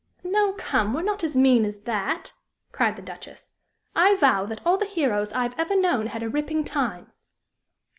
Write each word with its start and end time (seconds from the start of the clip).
"No, 0.23 0.53
come, 0.53 0.95
we're 0.95 1.03
not 1.03 1.23
as 1.23 1.37
mean 1.37 1.63
as 1.63 1.81
that!" 1.81 2.33
cried 2.71 2.95
the 2.95 3.03
Duchess. 3.03 3.53
"I 3.95 4.15
vow 4.15 4.47
that 4.47 4.65
all 4.65 4.77
the 4.79 4.85
heroes 4.87 5.31
I've 5.31 5.53
ever 5.59 5.79
known 5.79 6.07
had 6.07 6.23
a 6.23 6.27
ripping 6.27 6.63
time. 6.63 7.11